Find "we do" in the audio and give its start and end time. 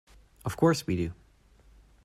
0.87-1.11